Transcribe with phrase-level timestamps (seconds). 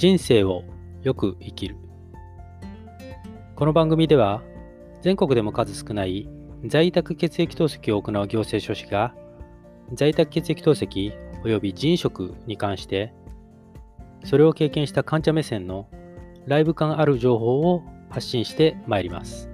[0.00, 0.64] 人生を
[1.02, 1.76] よく生きる
[3.54, 4.40] この番組では
[5.02, 6.26] 全国でも数少ない
[6.64, 9.14] 在宅血液透析を行う行政書士が
[9.92, 11.12] 在宅血液透析
[11.44, 13.12] 及び人食に関して
[14.24, 15.86] それを経験した患者目線の
[16.46, 19.50] ライブ感ある情報を発信してまいります。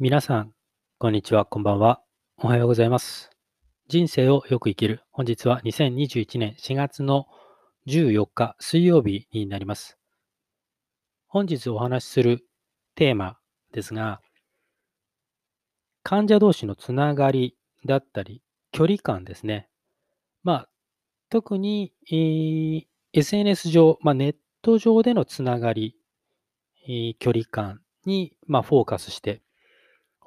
[0.00, 0.52] 皆さん、
[0.98, 2.00] こんにちは、こんばんは。
[2.36, 3.30] おはようございます。
[3.88, 5.02] 人生をよく生きる。
[5.10, 7.26] 本日は2021年4月の
[7.88, 9.98] 14日水曜日になります。
[11.26, 12.46] 本日お話しする
[12.94, 13.38] テーマ
[13.72, 14.20] ですが、
[16.04, 19.68] 患者同士のつながりだったり、距離感ですね。
[20.44, 20.68] まあ、
[21.28, 25.96] 特に、えー、SNS 上、まあ、ネット上でのつながり、
[26.86, 29.42] えー、距離感に、まあ、フォーカスして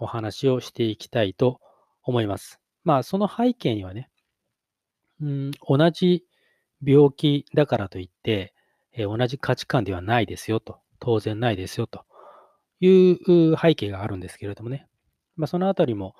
[0.01, 1.61] お話をしていきたいと
[2.03, 2.59] 思います。
[2.83, 4.09] まあ、その背景にはね、
[5.21, 6.25] うん、同じ
[6.83, 8.53] 病気だからといって、
[8.93, 12.03] え、同じ価値観ではないですよと、当然ないですよと
[12.79, 13.11] い
[13.51, 14.87] う背景があるんですけれどもね、
[15.35, 16.15] まあ、そのあたりも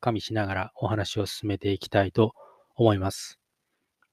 [0.00, 2.34] 加味しながらお話を進めていきたいと
[2.76, 3.40] 思います。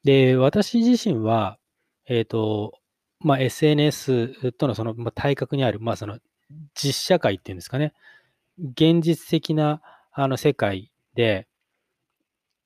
[0.06, 1.60] で、私自身は、
[2.08, 2.80] えっ、ー、と、
[3.20, 6.20] まあ、SNS とのその、まあ、対角にある、まあ、その
[6.74, 7.94] 実社会っていうんですかね、
[8.60, 11.48] 現実的なあの世界で、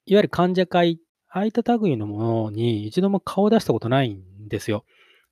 [0.06, 4.86] いわゆる患者会、ああいった類のものに一度も顔を出したことないんですよ。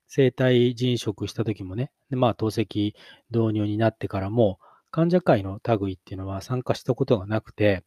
[0.06, 2.94] 生体人食した時もね、でまあ、透析
[3.30, 4.58] 導入になってからも、
[4.90, 7.84] 患者会の類っていうのは参加したことがなくて、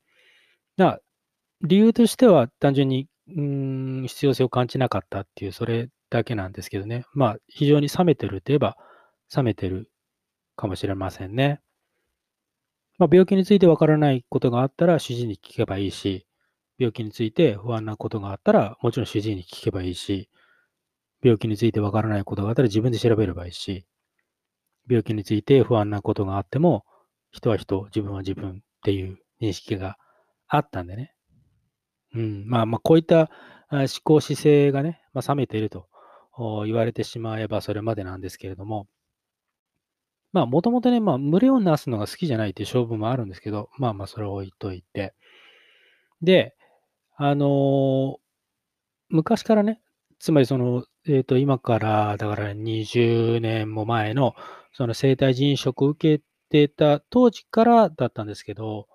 [0.78, 1.00] だ
[1.62, 7.06] 理由としては単純にうん必要性を感じなかったっていう、それだけなんですけどね。
[7.14, 8.78] まあ、非常に冷めてるといえば、
[9.36, 9.90] 冷めてる
[10.56, 11.62] かもしれませんね。
[13.04, 16.26] まあ、病気についてわからないことがあったら主治医に聞けばいいし、
[16.78, 20.30] 病気について不安なことがあったらもちろん主治医に聞けばいいし、
[21.22, 23.86] 病気についてわからないことがあったら自分で調べればいいし、
[24.90, 26.86] 病気について不安なことがあっても、
[27.32, 28.54] 人は人、自分は自分っ
[28.86, 29.98] ていう認識が
[30.48, 31.14] あったんでね。
[32.16, 33.30] うん、まあまあ、こういった
[33.70, 35.90] 思考姿勢がね、まあ、冷めていると
[36.66, 38.88] 言われてしまえばそれまでなんですけれども、
[40.34, 45.14] まあ、もともとね、まあ、群れをなすのが好きじゃないっていう勝負もあるんですけど、まあまあ、それを置いといて。
[46.22, 46.56] で、
[47.16, 48.16] あのー、
[49.10, 49.80] 昔からね、
[50.20, 54.34] つまりその、えっ、ー、と、今から、だから20年も前の、
[54.74, 58.88] その生体人食受けてた当時からだったんですけど、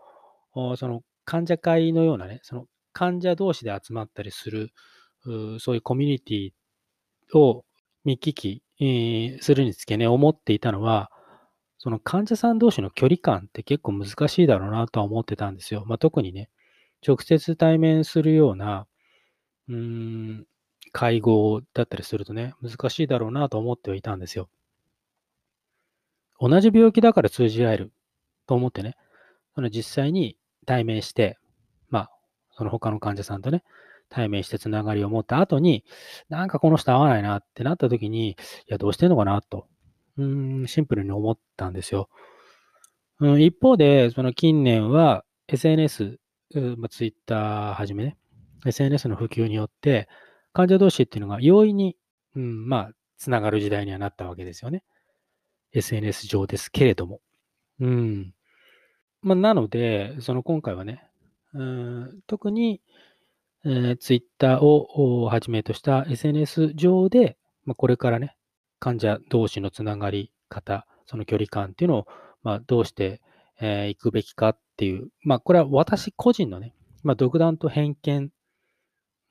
[0.76, 4.72] その患者会のようなね、その患者同士で集まったりする、
[5.60, 7.64] そういうコミュニティを
[8.04, 11.10] 見聞き、えー、するにつけね、思っていたのは、
[11.78, 15.84] その患者さん同士の距離感って結構難しいだろうなとは思ってたんですよ。
[15.86, 16.50] まあ、特にね、
[17.06, 18.86] 直接対面するような、
[19.68, 20.46] うーん、
[20.92, 24.48] 会合だったりするとね、難しいだろうなと思ってはいたんですよ。
[26.40, 27.92] 同じ病気だから通じ合える
[28.46, 28.96] と思ってね、
[29.54, 30.36] その実際に
[30.66, 31.38] 対面して、
[31.90, 32.10] まあ、
[32.56, 33.62] その他の患者さんとね、
[34.08, 35.84] 対面してつながりを持った後に、
[36.28, 38.36] なんかこの人合わないなってなった時に、い
[38.68, 39.66] や、どうしてんのかなと
[40.18, 42.08] うん、シンプルに思ったんですよ。
[43.20, 46.18] うん、一方で、その近年は SNS、
[46.76, 48.16] まあ、Twitter はじめね、
[48.66, 50.08] SNS の普及によって、
[50.52, 51.96] 患者同士っていうのが容易に、
[52.34, 54.82] うん、まあ、つながる時代にはなったわけですよね。
[55.72, 57.20] SNS 上ですけれども。
[57.80, 58.34] うん。
[59.22, 61.04] まあ、なので、その今回はね、
[61.54, 62.80] うん、特に、
[63.64, 68.36] えー、Twitter をはじめとした SNS 上で、まあ、これからね、
[68.80, 72.06] 患者同士のつながり方、その距離感っていうのを、
[72.42, 73.20] まあ、どうして
[73.60, 78.30] い、くべきかっていう、まあ、これは私個人のね、まあ、独断と偏見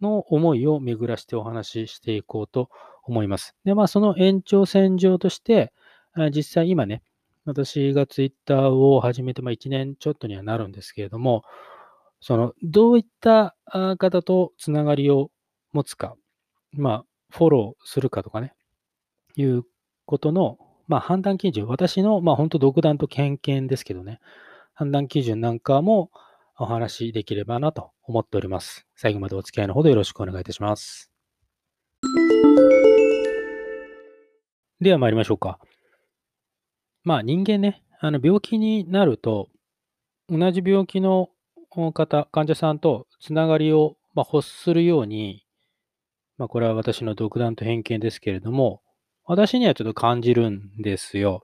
[0.02, 2.70] の思いを巡らしてお話ししていこうと
[3.04, 3.56] 思います。
[3.64, 5.72] で、まあ、その延長線上として、
[6.34, 7.04] 実際今ね、
[7.46, 11.44] 私がツイッターを始めて、まあ、1年ちょっとにはなるんですけれども、
[12.20, 13.56] その、どういった
[13.98, 15.32] 方とつながりを
[15.72, 16.16] 持つか、
[16.74, 18.54] まあ、フォローするかとかね、
[19.38, 19.64] いう
[20.06, 20.58] ことの、
[20.88, 24.20] まあ、判断基準、私の、まあ、本当独断と偏見ですけどね、
[24.74, 26.12] 判断基準なんかも
[26.58, 28.88] お話しできればなと思っております。
[28.96, 31.12] 最後までお付き合いのほどよろしくお願いいたします。
[34.80, 35.60] では参りましょうか。
[37.04, 39.50] まあ人間ね、あの病気になると、
[40.30, 41.30] 同じ病気の
[41.94, 45.48] 方、患者さんとつながりを、まあ、欲するように
[46.38, 48.82] まあ、これは私の独断と偏見ですけれども、
[49.28, 51.44] 私にはちょっと感じるんですよ。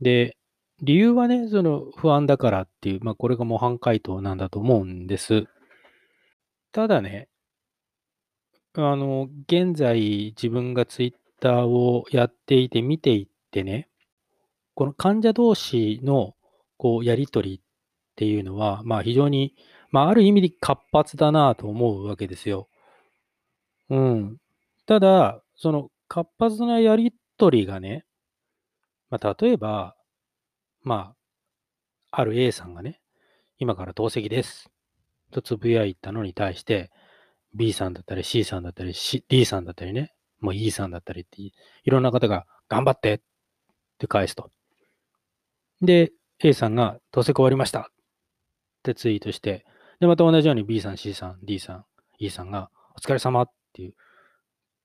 [0.00, 0.36] で、
[0.80, 5.46] 理由はね、その不安だからっていう、まあ、これが模範回答なんだと思うんです。
[6.72, 7.28] ただね、
[8.74, 13.88] あの、現在自分がツイッターをやっていて見ていってね、
[14.74, 16.34] この患者同士の
[16.76, 17.60] こうやり取りっ
[18.14, 19.54] ていうのは、まあ非常に、
[19.90, 22.68] まあある意味で活発だなと思うわけですよ。
[23.88, 24.36] うん。
[24.86, 28.04] ただ、その活発なやり取りがね、
[29.10, 29.94] まあ例えば、
[30.82, 31.14] ま
[32.10, 33.00] あ、ある A さんがね、
[33.60, 34.70] 今から透析です。
[35.30, 36.90] とつぶやいたのに対して、
[37.54, 38.92] B さんだったり C さんだったり
[39.28, 41.52] D さんだったりね、もう E さんだったりってい
[41.86, 43.20] ろんな方が頑張ってっ
[43.98, 44.50] て返すと。
[45.80, 46.10] で、
[46.40, 47.84] A さんが透析終わりましたっ
[48.82, 49.64] てツイートして、
[50.00, 51.84] で、また同じように B さん、C さん、D さん、
[52.18, 53.94] E さんがお疲れ様っていう、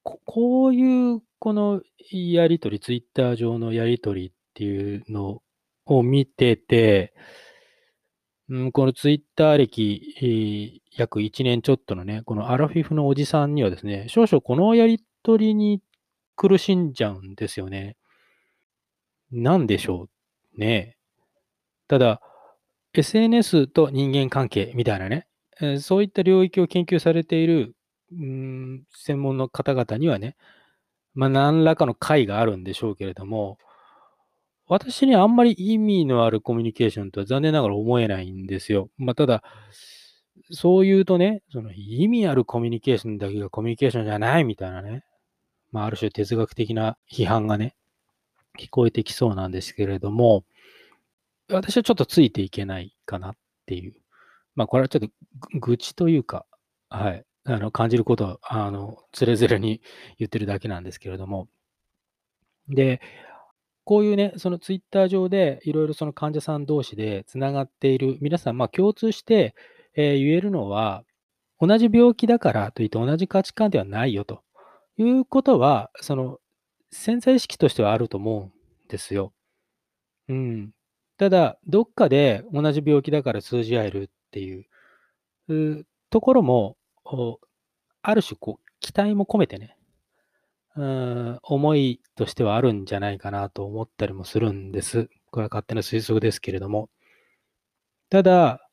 [0.06, 1.82] ここういうこの
[2.12, 5.42] やりとり、ツイッター上のやりとりっていうの
[5.88, 7.16] を見てて、
[8.48, 15.82] うん、このツイッター歴、約1年ちょっとのね、このアラフィフのおじさんにはですね、少々このやりとりに
[16.36, 17.98] 苦しんじゃうんですよね。
[19.32, 20.08] なんでしょ
[20.56, 20.98] うね。
[21.88, 22.22] ただ、
[22.94, 25.26] SNS と人間関係みたいなね、
[25.60, 27.76] えそういった領域を研究されている、
[28.12, 30.36] うん、専門の方々にはね、
[31.14, 33.58] まあ、何らかの解があるんでしょうけれども、
[34.68, 38.90] 私にあんまり意味のあるコミュニケーションとは残念ながら思えないんですよ。
[38.98, 39.44] まあ、ただ、
[40.52, 45.04] そう言うとね、その意味あるコミュニケーションだけがコミュニケーションじゃないみたいなね、
[45.72, 47.76] まあ、ある種哲学的な批判がね、
[48.60, 50.44] 聞こえてきそうなんですけれども、
[51.50, 53.36] 私はちょっとついていけないかなっ
[53.66, 53.96] ていう。
[54.56, 55.10] まあ、これはちょっと
[55.60, 56.46] 愚痴というか、
[56.90, 59.82] はい、あの感じることは、あの、つれづれに
[60.18, 61.48] 言ってるだけなんですけれども。
[62.68, 63.02] で、
[63.84, 69.54] こういうね、そのツイッター上でいろいろその患者さん同士でつながっている皆さん、まあ共通して、
[69.94, 71.06] えー、言えるのは、
[71.60, 74.42] 同じ病気だからといって同じ価値観ではないよと
[74.98, 76.40] いうことは、その
[76.92, 78.52] 潜在意識としてはあると思うん
[78.88, 79.34] ですよ。
[80.30, 80.72] うん。
[81.18, 86.78] ただ、どっかで同じ病気だから通じ合えるっていうところも、
[88.02, 89.78] ある種こう、期待も込めてね、
[90.76, 95.10] うん、思いとしてはあるんじゃないかなと思ったりもするんです。
[95.32, 96.90] これは勝手な推測ですけれども。
[98.10, 98.70] ただ、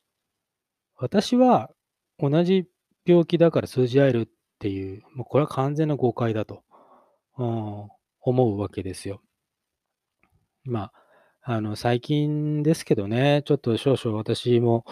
[0.95, 1.71] 私は
[2.19, 2.67] 同じ
[3.05, 4.27] 病気だから通じ合えるっ
[4.59, 6.63] ていう、もうこれは完全な誤解だと、
[7.37, 7.87] うん、
[8.21, 9.21] 思うわけですよ。
[10.65, 10.91] ま
[11.41, 14.85] あ、あの、最近ですけどね、ちょっと少々私も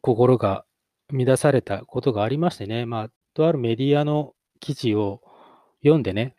[0.00, 0.64] 心が
[1.10, 5.22] 乱されたことがありましてね、まあ、とあるメディアの記事を
[5.82, 6.34] 読んでね、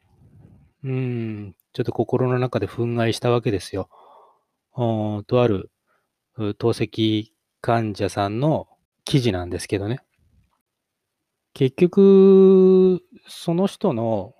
[0.83, 3.89] うん、ちょっと心の中で憤慨したわけですよ。
[5.27, 5.71] とある
[6.35, 7.31] 透析
[7.61, 8.67] 患者さんの
[9.05, 9.99] 記事なんですけどね。
[11.53, 14.35] 結局、その人の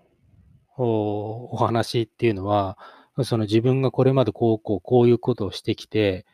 [0.78, 2.78] お話っていうのは、
[3.24, 6.26] その自分がこれまでこうこうこういうことをしてきて、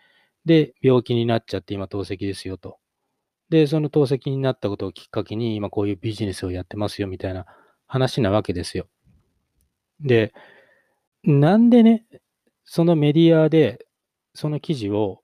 [0.46, 2.78] で、病気になっちゃって今透析ですよと。
[3.50, 7.46] で、その透析になったことをきっかけに今こういうビジネスをやってますよみたいな
[7.88, 8.88] 話なわけですよ。
[10.00, 10.34] で、
[11.24, 12.06] なんでね、
[12.64, 13.86] そのメディアで
[14.34, 15.22] その記事を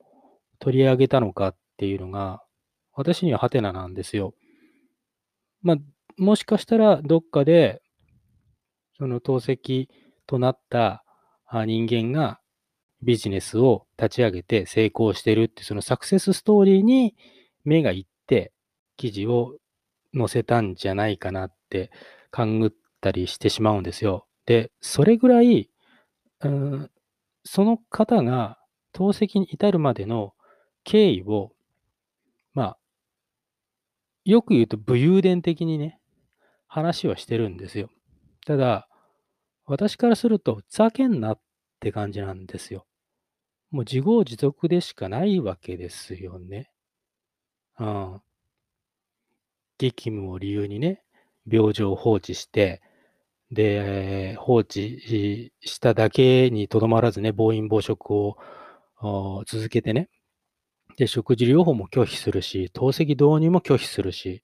[0.60, 2.42] 取り上げたのかっていうのが、
[2.94, 4.34] 私にはハテナなんですよ。
[5.62, 5.76] まあ、
[6.16, 7.82] もしかしたらどっかで、
[8.98, 9.88] その透析
[10.26, 11.04] となった
[11.66, 12.40] 人間が
[13.02, 17.16] ビジネスを立ち上げて成功してるって、そのサクセスストーリーに
[17.64, 18.52] 目がいって、
[18.96, 19.56] 記事を
[20.16, 21.90] 載せたんじゃないかなって
[22.30, 24.26] 勘ぐったりしてしまうんですよ。
[24.46, 25.70] で、それぐらい、
[26.40, 26.90] うん、
[27.44, 28.58] その方が
[28.92, 30.34] 透析に至るまでの
[30.84, 31.52] 経緯を、
[32.54, 32.78] まあ、
[34.24, 36.00] よく言うと武勇伝的にね、
[36.66, 37.90] 話はしてるんですよ。
[38.46, 38.88] ただ、
[39.66, 41.40] 私からすると、ざけんなっ
[41.80, 42.86] て感じなんですよ。
[43.70, 46.71] もう自業自得でしかないわけですよね。
[47.78, 48.22] うん。
[49.78, 51.02] 激務を理由にね、
[51.50, 52.80] 病状を放置して、
[53.50, 58.36] で、放置しただけにとどまらずね、暴飲暴食を
[59.46, 60.08] 続けてね、
[60.96, 64.42] で、食事療法も拒否するし、透析導入も拒否するし、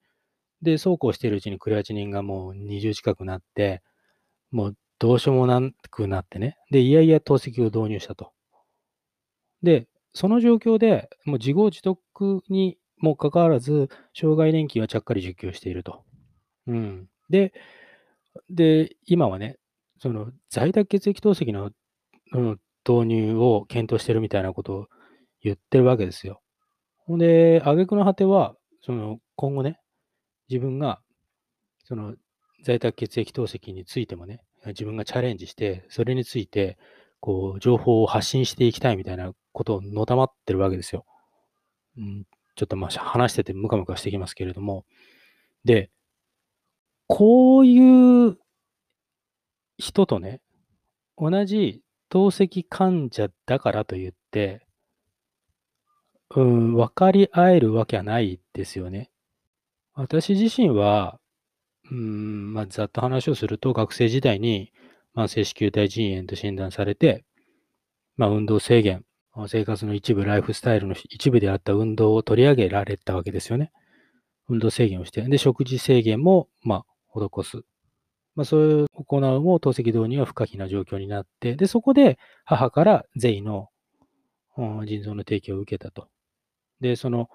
[0.62, 3.82] で、そうこうしているうちにクレアチニンがもう20近くなって、
[4.50, 8.32] もうどうしようもなくなってね、で、いやいや透析を導入したと。
[9.62, 16.04] で、その状況で、もう自業自得にもかかわらず、障害年金はちゃっかり受給していると。
[16.66, 17.08] うん。
[17.28, 17.52] で、
[18.50, 19.58] で、今はね、
[20.00, 21.70] その在宅血液透析の、
[22.32, 24.86] うん、導入を検討してるみたいなことを
[25.42, 26.40] 言ってるわけですよ。
[27.06, 29.80] ほんで、挙句の果ては、その今後ね、
[30.48, 31.00] 自分が
[31.84, 32.14] その
[32.64, 36.76] 在宅血液透析についてもね、自分がチャレンジして、それについて、
[37.20, 41.04] こう、情報を発信していきたいみたいなことをのたまってるわけですよ。
[41.96, 42.24] うん、
[42.58, 44.84] ちょっとまあ話しててムカムカしてきますけれども。
[45.64, 45.90] で、
[47.06, 48.36] こういう
[49.78, 50.40] 人とね、
[51.16, 54.66] 同じ透析患者だからといって、
[56.34, 59.12] うん、分かり合えるわけはないですよね。
[59.94, 61.20] 私自身は、
[61.92, 64.72] うん、まあ、ざっと話をすると、学生時代に
[65.14, 67.24] 慢性子宮体腎炎と診断されて、
[68.16, 69.04] まあ、運動制限、
[69.46, 73.70] 生活の一部、ライフスタイルの一部であった運動を取り上げられたわけですよね。
[74.48, 77.62] 運動制限をして、で、食事制限も、まあ、施す。
[78.34, 83.68] まあ、そういう行うも透析導入は不可避な状況になって、で、そこで母から善意の
[84.86, 86.08] 腎臓の提供を受けたと。
[86.80, 87.28] で、その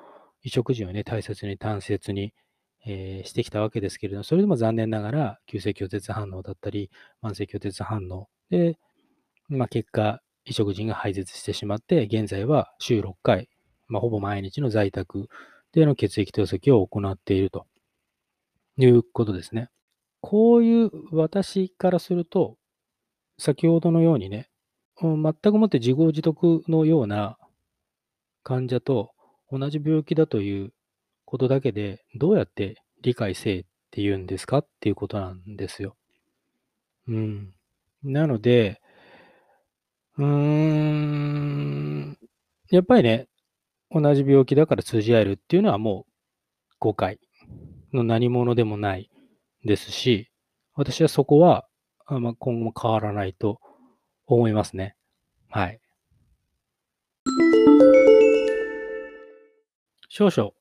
[0.44, 2.34] 移植時をね、大切に大切に、
[2.86, 6.90] えー、してきたわけですけれども、それでも残念ながら、急性拒絶反応だったり、
[7.22, 8.78] 慢性拒絶反応で、
[9.50, 13.50] まあ、結果、移植人が廃絶してしまって、現在は週6回、
[13.88, 15.30] まあ、ほぼ毎日の在宅
[15.72, 17.66] での血液透析を行っていると
[18.78, 19.70] いうことですね。
[20.22, 22.58] こういう私からすると、
[23.38, 24.50] 先ほどのようにね、
[25.02, 27.38] 全くもって自業自得のような
[28.44, 29.12] 患者と
[29.52, 30.74] 同じ病気だという
[31.26, 35.96] ことだけで、どうやって理解せえって言うんですかっていうことなんですよ。
[37.08, 37.54] うん。
[38.04, 38.82] なので、
[40.18, 42.18] うーん、
[42.70, 43.28] やっぱりね、
[43.90, 46.14] 同じ病気だから通じ合えるっていうのはもう
[46.80, 47.20] 誤解
[47.94, 49.10] の何者でもない
[49.64, 50.30] ですし、
[50.76, 51.68] 私はそこは、
[52.06, 53.60] あま、今後も変わらないと
[54.28, 54.96] 思いますね。
[55.50, 55.80] はい。
[60.10, 60.52] 少々、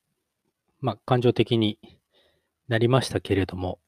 [0.81, 1.79] まあ、感情的に
[2.69, 3.81] なりましたけれども、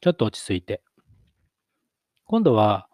[0.00, 0.82] ちょっと落ち着いて。
[2.24, 2.88] 今度は、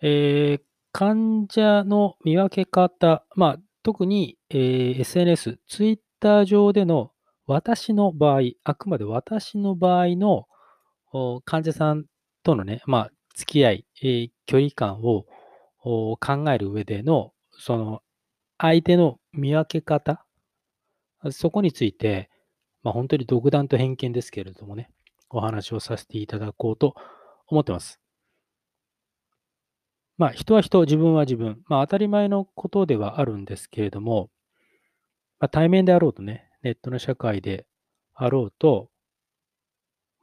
[0.00, 7.10] えー、患者の見分け方、まあ、特に、えー、SNS、Twitter 上での
[7.46, 10.46] 私の場合、あくまで私の場合の
[11.44, 12.04] 患者さん
[12.42, 15.24] とのね、まあ、付き合い、えー、距離感を
[16.18, 18.02] 考える上での、その、
[18.58, 20.24] 相手の見分け方、
[21.30, 22.30] そこについて、
[22.82, 24.90] まあ、本当に独断と偏見ですけれどもね、
[25.30, 26.94] お話をさせていただこうと
[27.48, 28.01] 思ってます。
[30.18, 31.62] まあ、人は人、自分は自分。
[31.66, 34.30] まあ、当たり前のことではあるんですけれども、
[35.40, 37.66] まあ、対面であろうとね、ネットの社会で
[38.14, 38.88] あろうと、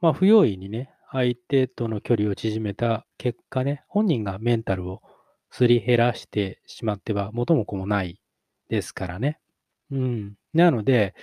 [0.00, 5.02] まあ、不用意にね、相手との距離を縮めた結果ね、本人がメンタルを
[5.50, 8.20] すり減らしてしまっては元も子もない
[8.68, 9.38] ですからね。
[9.90, 10.34] うん。
[10.54, 11.14] なので、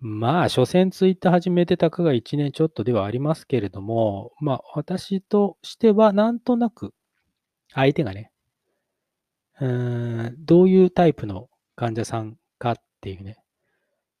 [0.00, 6.92] まあ、所詮ツイッター始めてたかが1年ちょっとではありますけれども、まあ、私としてはなんとなく、
[7.74, 8.30] 相手がね、
[9.60, 13.38] うーん、どういうタイプの患者さんかっていうね、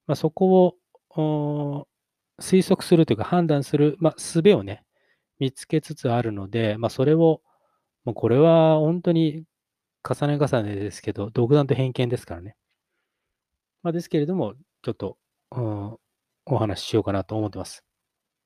[0.06, 0.76] まあ、そこ
[1.16, 1.88] を
[2.40, 4.84] 推測するというか判断する、まあ、術をね、
[5.38, 7.40] 見つけつつあるので、まあ、それを、
[8.04, 9.44] もうこれは本当に
[10.08, 12.56] 重ね重ねですけど、独断と偏見ですからね。
[13.82, 15.16] まあ、ですけれども、ちょっと、
[15.52, 15.96] うん、
[16.46, 17.84] お話ししようかなと思ってます。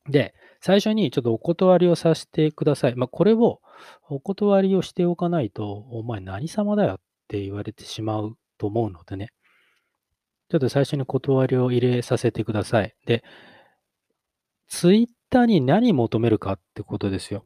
[0.09, 2.97] で、最初にちょっとお断りをさせてください。
[2.97, 3.61] まあ、これを
[4.09, 9.31] お断りをしておかないと、お前何様だよって言われてしまうと思うのでね。
[10.49, 12.95] ちょっと最初に断りを入れさせてください。
[13.07, 13.23] で、
[14.69, 17.45] ツイッターに何求めるかってことですよ。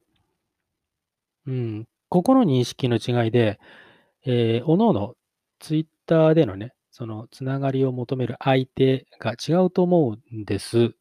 [1.47, 1.89] うん。
[2.09, 3.59] ここの認識の違いで、
[4.25, 5.15] えー、おのおの
[5.59, 10.95] ツイッターでのね、そのつながりを求める相手が違うと思うんです。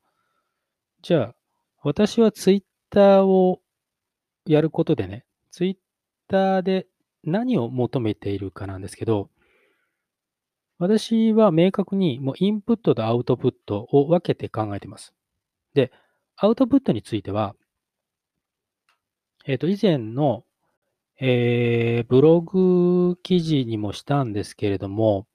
[1.01, 1.36] じゃあ、
[1.83, 3.59] 私はツイッターを
[4.45, 5.75] やることでね、ツイッ
[6.27, 6.88] ターで
[7.23, 9.29] 何を求めているかなんですけど、
[10.77, 15.13] 私は明確にもうインプットとアウトプットを分けて考えています。
[15.73, 15.91] で、
[16.35, 17.55] アウトプットについては、
[19.45, 20.43] えっ、ー、と、以前の、
[21.19, 25.27] えー、ブログ記事にもしたんですけれども、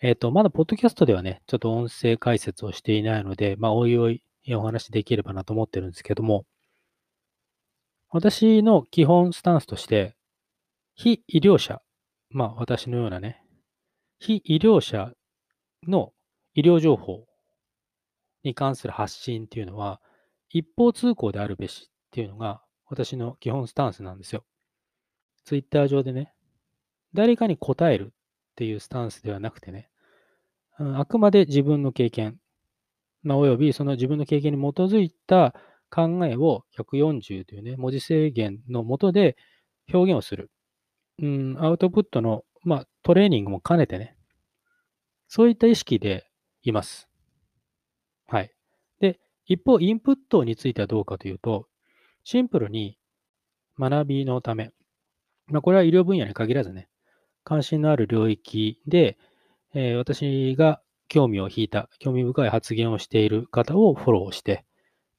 [0.00, 6.44] えっ、ー、と、まだポッドキャストではね、ちょっと音声解説をしていないので、まあ、おいおいお話できればなと思ってるんですけども、
[8.10, 10.16] 私の基本スタンスとして、
[10.94, 11.80] 非医療者、
[12.30, 13.42] まあ私のようなね、
[14.18, 15.12] 非医療者
[15.86, 16.12] の
[16.54, 17.26] 医療情報
[18.42, 20.00] に関する発信っていうのは、
[20.50, 24.44] 一方通行であるべしっていうのが私の基本スタンスなんですよ。
[25.44, 26.34] ツイッター上でね、
[27.14, 29.88] 誰かに答えるっていうスタンスではなくてね、
[30.78, 32.38] あくまで自分の経験、
[33.22, 35.54] まあ、およびその自分の経験に基づいた
[35.90, 39.36] 考えを140というね、文字制限のもとで
[39.92, 40.50] 表現をする。
[41.20, 44.16] うん、アウトプットの、まあ、トレーニングも兼ねてね、
[45.28, 46.26] そういった意識で
[46.62, 47.08] います。
[48.26, 48.52] はい。
[49.00, 51.68] で、一方、インプットについてはどうかというと、
[52.24, 52.98] シンプルに
[53.78, 54.70] 学びのため、
[55.46, 56.88] まあ、これは医療分野に限らずね、
[57.44, 59.18] 関心のある領域で、
[59.74, 64.64] えー、私が興味を引いた、興味深い発言をしている方をフォローして、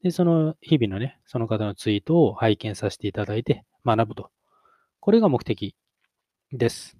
[0.01, 4.31] で、その日々のね、その方のツイートを拝見させていただいて学ぶと。
[4.99, 5.75] これが目的
[6.51, 6.97] です。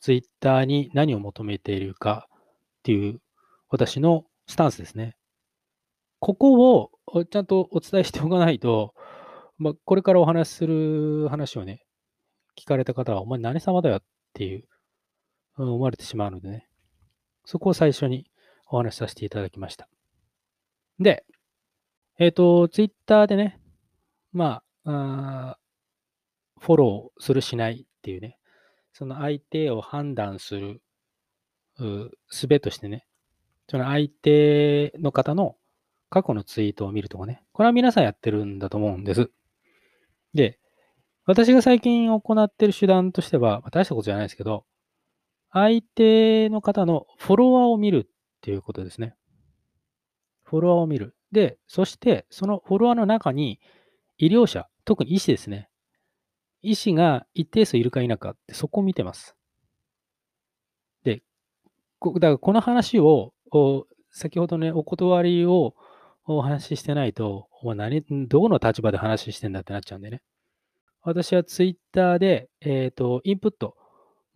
[0.00, 3.20] ツイッターに何を求めているかっていう
[3.68, 5.16] 私のスタンスですね。
[6.18, 6.90] ここを
[7.24, 8.94] ちゃんとお伝えしておかないと、
[9.58, 11.84] まあ、これからお話しする話をね、
[12.58, 14.02] 聞かれた方は、お前何様だよっ
[14.34, 14.64] ていう、
[15.56, 16.68] 思われてしまうのでね、
[17.50, 18.30] そこを最初に
[18.68, 19.88] お話しさせていただきました。
[21.00, 21.24] で、
[22.16, 23.58] えっ、ー、と、ツイッターでね、
[24.32, 25.58] まあ
[26.60, 28.38] フォローするしないっていうね、
[28.92, 30.80] その相手を判断する
[32.28, 33.04] すべとしてね、
[33.68, 35.56] その相手の方の
[36.08, 39.28] 過去のツイートを見るとかね、これは皆さんやってるんだと思うんです。
[40.34, 40.60] で、
[41.26, 44.66] 私が最近行ってる手段としては、まあ、大したことじゃないですけど、
[45.52, 49.14] 相手の方のフォロワーを見るっていうことですね。
[50.44, 51.16] フォロワーを見る。
[51.32, 53.60] で、そしてそのフォロワーの中に
[54.18, 55.68] 医療者、特に医師ですね。
[56.62, 59.34] 医師が一定数いるか否かってそこを見てます。
[61.04, 61.22] で、
[62.02, 63.32] だからこの話を、
[64.12, 65.74] 先ほどね、お断りを
[66.26, 70.22] お話ししてないと、お前何、どこの立場で話してんだってなっちゃうんでね。
[71.02, 73.76] 私はツイッターで、えっ、ー、と、インプット、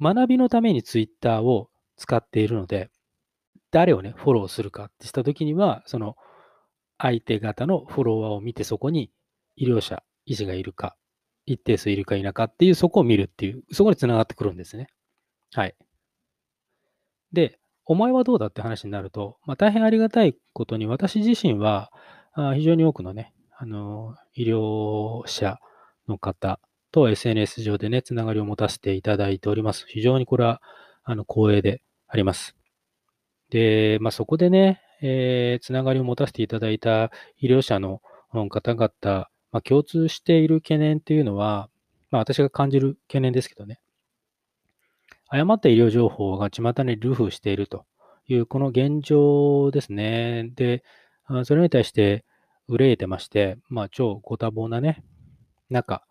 [0.01, 2.91] 学びのためにツイッターを使っているので、
[3.71, 6.17] 誰をね、フォローするかってしたときには、その
[6.99, 9.11] 相手方のフォロワーを見て、そこに
[9.57, 10.97] 医療者、医師がいるか、
[11.47, 14.89] 一定数いるか否かっていう、そこを見るっていう、そこにつながってくるんですね。
[15.53, 15.75] はい。
[17.33, 21.93] で、お前はどうだって話になると、まあ、大変ありがたいことに、私自身は、
[22.33, 25.59] あ非常に多くのね、あの、医療者
[26.09, 26.61] の方
[26.95, 29.85] と SNS 上でね、つながりを持たせていただいております。
[29.89, 30.63] 非常にこれは、
[31.03, 32.55] あの、光栄であります。
[33.51, 38.01] で、まあ、そこでね、えー、つながりを持たせていただいた医療者の
[38.49, 38.89] 方々、
[39.51, 41.69] まあ、共通している懸念っていうのは、
[42.13, 43.81] まあ、私が感じる懸念ですけどね、
[45.29, 47.87] 誤った医療情報が巷に流布していると
[48.29, 50.49] いう、この現状ですね。
[50.55, 50.85] で、
[51.43, 52.25] それに対して
[52.69, 55.03] 憂えてまして、まあ、超ご多忙なね、
[55.71, 56.05] 中、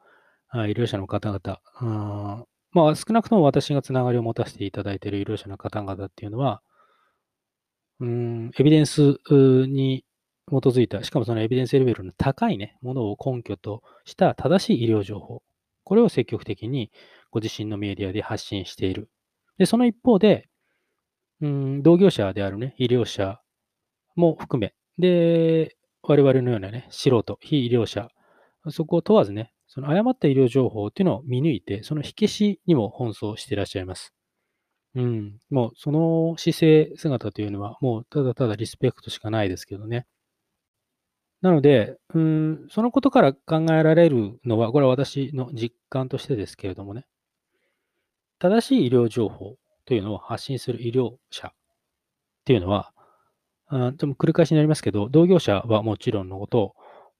[0.53, 6.61] 医療者の方々、まあ、少なくとも私がつながりを持たせていただいている医療者の方々っていうのは、
[7.99, 10.03] うん、エビデンスに
[10.49, 15.41] 基づいた、しかもそのエビデンスレベルの高いね、ものを根拠とした正しい医療情報。
[15.83, 16.91] これを積極的に
[17.31, 19.09] ご自身のメディアで発信している。
[19.57, 20.49] で、その一方で、
[21.41, 23.39] うん、同業者であるね、医療者
[24.15, 28.09] も含め、で、我々のようなね、素人、非医療者、
[28.69, 34.13] そこを問わずね、その誤った医療情報っていうのを見抜いて、その火消しにも奔走していらっしゃいます。
[34.93, 35.39] うん。
[35.49, 40.05] もうその姿勢、姿というのは、もうただただリスペクトしかないですけどね。
[41.41, 47.07] なので、うん、そのことから考えられるのは、これは私の実感としてですけれどもね、
[48.37, 49.55] 正しい医療情報
[49.85, 51.51] というのを発信する医療者っ
[52.45, 52.93] ていうのは、
[53.65, 56.75] あでも繰り返しになりますけど、同業者はもちろんのこと、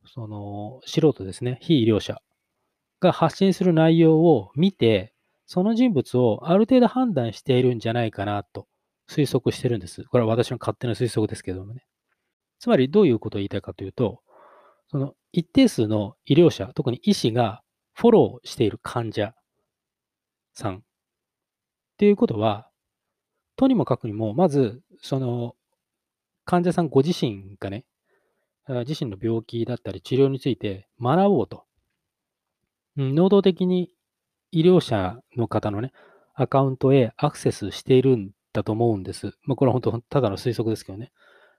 [0.06, 2.22] その素人ですね、非医療者
[3.04, 5.14] が発信する内容を見て、
[5.46, 8.68] その人物をある程度判断しているんじゃないかなと
[9.10, 10.04] 推測してるんです。
[10.06, 11.86] これは私の勝手な推測ですけどもね。
[12.60, 14.22] つまりどういうことを言いたいかというと、
[14.88, 17.62] その一定数の医療者、特に医師が
[17.94, 19.36] フォローしている患者
[20.54, 20.80] さんっ
[21.98, 22.70] ていうことは、
[23.56, 25.56] とにもかくにも、まず、その
[26.46, 27.86] 患者さんご自身がね、
[28.68, 31.66] 自身の病気だったり治療について学ぼうと。
[32.98, 33.92] 能動的に
[34.52, 35.92] 医療者の方のね、
[36.36, 39.34] アカウントへアクセスしているんだと思うんです。
[39.44, 41.12] まあ、これは本当、ただの推測ですけどね。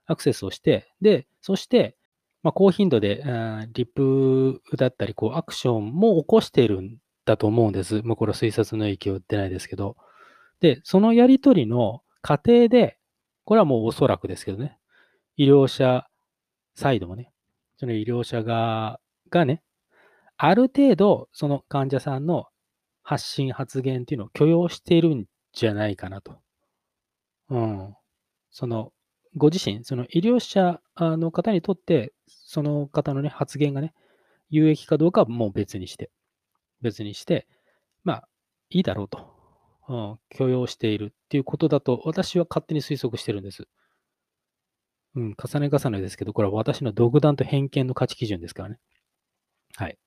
[0.05, 1.97] アクセスをして、で、そして、
[2.43, 3.23] まあ、高頻度で、
[3.73, 8.01] リップだったり、こう、アクションも起こしているんだと思うんです。
[8.03, 9.97] まあ、これは推察の域を打ってないですけど。
[10.59, 12.99] で、そのやりとりの過程で、
[13.45, 14.77] これはもうおそらくですけどね、
[15.37, 16.07] 医療者
[16.75, 17.31] サイドもね、
[17.77, 19.63] その医療者側がね、
[20.37, 22.45] ある程度、その患者さんの
[23.03, 26.39] 発信、発言っていうのを許容しているんじゃないかなと。
[27.49, 27.95] うん。
[28.51, 28.91] その、
[29.37, 33.93] ご自身、その医療者の方にとって、その方のね、発言がね、
[34.49, 36.09] 有益かどうかはもう別にして、
[36.81, 37.47] 別にして、
[38.03, 38.27] まあ、
[38.69, 39.29] いいだろうと、
[39.87, 43.67] うん、許容しているっていうことだと、私は勝手に推測してるんです。
[45.15, 48.79] うん、重ね重ねですけど、これは私の独断と偏見の価値基準ですからね。
[49.75, 49.97] はい。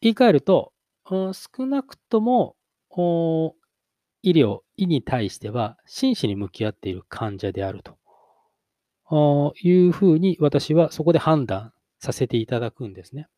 [0.00, 0.72] 言い換えると、
[1.06, 2.56] 少なくとも、
[4.22, 13.28] 医療、医に対しては真摯に向き合っている患者であるというふうに私はそこで判断させていただくんですね。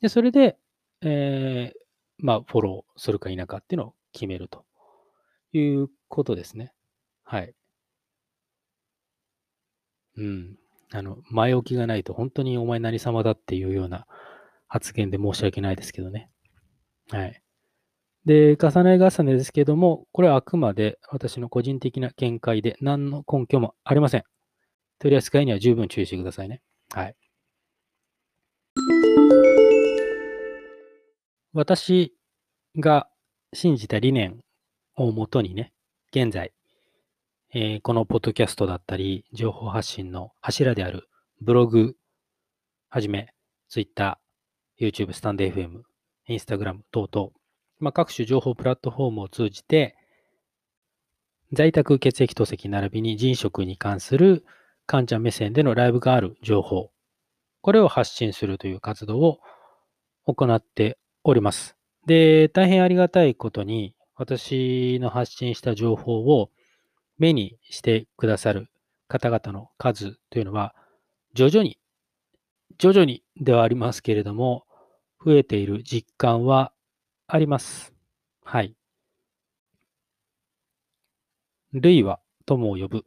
[0.00, 0.58] で、それで、
[1.02, 1.78] えー、
[2.18, 4.64] まあ、フォローするか否かっていうのを決めると
[5.52, 6.72] いうことですね。
[7.24, 7.54] はい。
[10.16, 10.56] うん。
[10.92, 14.06] あの、前置きがないと本当にお前何様だっていうような
[14.70, 16.30] 発言で申し訳ないですけどね。
[17.10, 17.42] はい。
[18.24, 24.22] で、重ね重ねですけども、これはあくまで私の個人的な見解で何の根拠もありません。
[25.00, 26.62] 取り扱いには十分注意してくださいね。
[26.94, 27.16] はい。
[31.52, 32.14] 私
[32.78, 33.08] が
[33.52, 34.40] 信じた理念
[34.94, 35.72] をもとにね、
[36.12, 36.52] 現在、
[37.52, 41.08] えー、このポッドキャストだったり、情報発信の柱である
[41.40, 41.96] ブログ
[42.88, 43.34] はじめ、
[43.68, 44.20] Twitter、
[44.80, 45.82] YouTube、スタンド FM、
[46.26, 47.30] Instagram 等々、
[47.78, 49.94] まあ、各種情報プラットフォームを通じて、
[51.52, 54.44] 在宅血液透析並びに人食に関する
[54.86, 56.90] 患者目線でのライブがある情報、
[57.60, 59.40] これを発信するという活動を
[60.26, 61.76] 行っております。
[62.06, 66.50] で、大変ありがたいことに、私の発信した情報を
[67.18, 68.68] 目にしてくださる
[69.08, 70.74] 方々の数というのは、
[71.34, 71.78] 徐々に、
[72.78, 74.64] 徐々にではありますけれども、
[75.22, 76.72] 増えている実感は
[77.26, 77.92] あります。
[78.42, 78.74] はい。
[81.72, 83.04] 類は友を呼ぶ。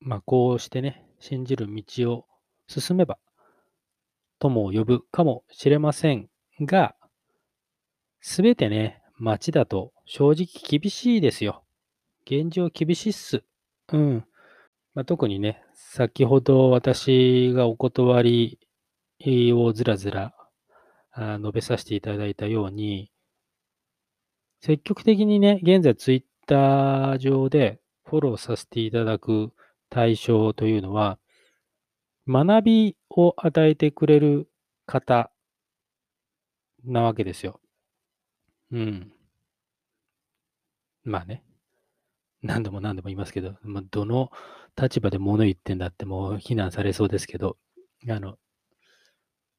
[0.00, 2.26] まあ、こうしてね、信じる道を
[2.66, 3.18] 進めば、
[4.38, 6.30] 友を呼ぶかもしれません
[6.62, 6.96] が、
[8.22, 10.46] すべてね、街だと正直
[10.78, 11.62] 厳しいですよ。
[12.24, 13.44] 現状厳しいっす。
[13.92, 14.24] うん。
[14.94, 18.58] まあ、特にね、先ほど私がお断り
[19.52, 20.34] をずらずら
[21.16, 23.10] 述べさせていただいたように、
[24.60, 29.52] 積極的にね、現在ツイッター上でフォローさせていただく
[29.88, 31.18] 対象というのは、
[32.28, 34.48] 学びを与えてくれる
[34.86, 35.30] 方
[36.84, 37.60] なわけですよ。
[38.70, 39.12] うん。
[41.04, 41.42] まあね。
[42.42, 44.30] 何度も何度も言いますけど、まあ、どの
[44.80, 47.56] 立場で物言ってんだってもう非難されそうですけど、
[48.08, 48.36] あの、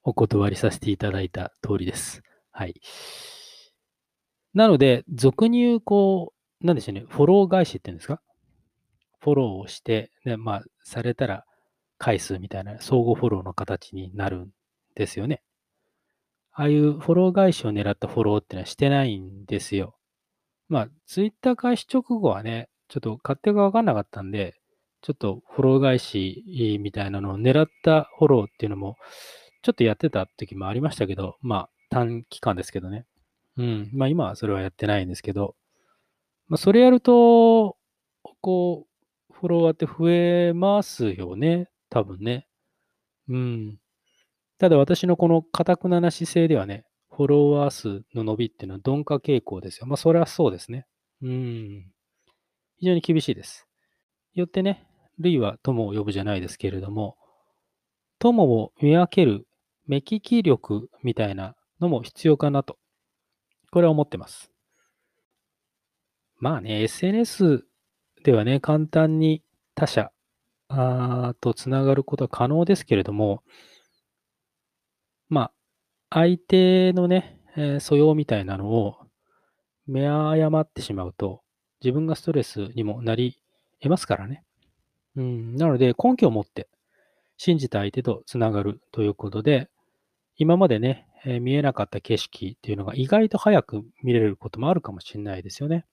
[0.03, 2.23] お断りさせていただいた通りです。
[2.51, 2.81] はい。
[4.53, 8.21] なので、俗に言う、こう、なんでしょうね、フォロー返しっていうんですか？
[9.19, 11.45] フォローをして、で、まあ、されたら
[11.97, 14.49] 返すみたいな相互フォローの形になるん
[14.95, 15.41] ですよね。
[16.53, 19.95] ああいうフォロー返しを狙ったフォローってのはしてないんですよ。
[20.67, 24.55] まあ、ツイッター開始直後はね、ちょっと勝手がわかんなかったんで、
[25.01, 28.97] ちょっとフォロー返しみたいなのを狙ったフォローっていうのも、
[29.61, 33.05] ちょっとやってた時もありましたけど、まあ、短期間ですけどね。
[33.57, 33.89] うん。
[33.93, 35.55] まあ、今はそれはやってないんですけど、
[36.47, 37.77] まあ、それやると、
[38.41, 41.69] こう、フォロワーって増えますよね。
[41.89, 42.47] 多分ね。
[43.27, 43.77] うん。
[44.57, 49.87] ただ私のこの堅くなな姿勢ではね、フォロワー数の伸びっていうのは鈍化傾向ですよ。
[49.87, 50.85] まあ、それはそうですね。
[51.21, 51.91] うん。
[52.77, 53.67] 非常に厳しいです。
[54.33, 54.85] よってね、
[55.19, 57.17] 類は友を呼ぶじゃないですけれども、
[58.19, 59.47] 友を見分ける
[59.91, 62.77] 目利き力みたいなのも必要かなと、
[63.71, 64.49] これは思ってます。
[66.37, 67.65] まあね、SNS
[68.23, 69.43] ではね、簡単に
[69.75, 70.11] 他者
[71.41, 73.43] とつながることは可能ですけれども、
[75.27, 75.51] ま
[76.09, 78.95] あ、相手のね、え、素養みたいなのを
[79.87, 81.41] 見誤ってしまうと、
[81.83, 83.41] 自分がストレスにもなり
[83.81, 84.45] 得ますからね。
[85.17, 86.69] うん、なので、根拠を持って
[87.35, 89.69] 信じた相手とつながるということで、
[90.37, 95.85] 今までね、えー、見えなかった景色っていうのが意外と早く見れることもあるかもしれないですよね。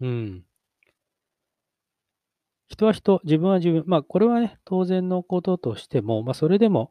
[0.00, 0.44] うん。
[2.68, 3.84] 人は人、自分は自分。
[3.86, 6.90] まあ、これはね、当然のこととしても、まあ、それでも、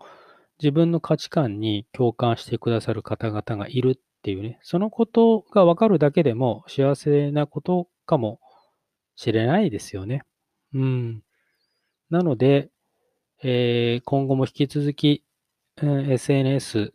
[0.59, 8.39] 自分の価値観に共感してくださる方々がいるっていうね、そのことがわかるだけでも幸せなことかも
[9.15, 10.23] しれないですよね。
[10.73, 11.23] うん。
[12.09, 12.69] なので、
[13.41, 15.25] えー、今後も引き続き、
[15.81, 16.93] うん、SNS、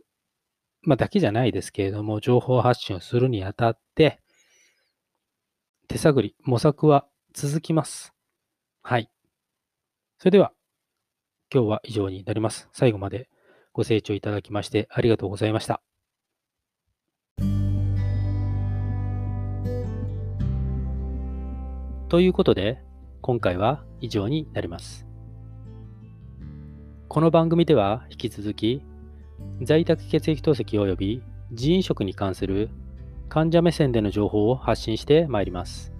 [0.82, 4.20] まあ、だけじゃないですけれども、情報発信をするにあたって、
[5.88, 8.12] 手探り、模索は続きます。
[8.82, 9.10] はい。
[10.18, 10.52] それでは、
[11.52, 12.68] 今日は以上になります。
[12.72, 13.28] 最後まで
[13.72, 15.80] ご清聴いただきましてありがとうございました。
[22.08, 22.82] ということで、
[23.20, 25.07] 今回は以上になります。
[27.08, 28.82] この番組では引き続き、
[29.62, 32.68] 在宅血液透析及び人員食に関する
[33.30, 35.90] 患者目線での情報を発信してまいります。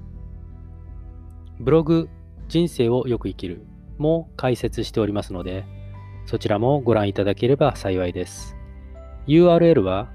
[1.60, 2.10] ブログ、
[2.48, 3.64] 人生をよく生きる
[3.96, 5.64] も解説しておりますので、
[6.26, 8.54] そちらもご覧いただければ幸いです。
[9.26, 10.10] URL は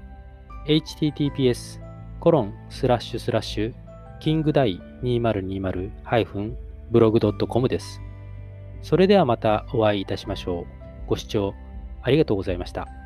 [0.68, 1.80] https
[2.20, 3.74] コロンスラッシュスラッシュ
[4.20, 8.00] キングダイ 2020-blog.com です。
[8.80, 10.83] それではまたお会いいたしましょう。
[11.06, 11.54] ご視聴
[12.02, 13.03] ありがとうございました。